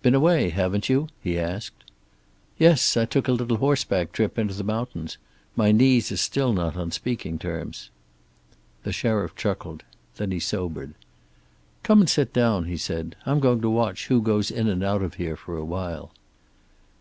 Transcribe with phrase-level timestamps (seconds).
[0.00, 1.90] "Been away, haven't you?" he asked.
[2.56, 2.96] "Yes.
[2.96, 5.18] I took a little horseback trip into the mountains.
[5.56, 7.90] My knees are still not on speaking terms."
[8.84, 9.82] The sheriff chuckled.
[10.18, 10.94] Then he sobered.
[11.82, 13.16] "Come and sit down," he said.
[13.26, 16.12] "I'm going to watch who goes in and out of here for a while."